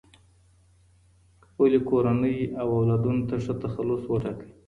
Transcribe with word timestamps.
خپلي 1.45 1.79
کورنۍ 1.89 2.37
او 2.61 2.67
اولادونو 2.77 3.23
ته 3.29 3.35
ښه 3.43 3.53
تخلص 3.63 4.01
وټاکئ. 4.07 4.51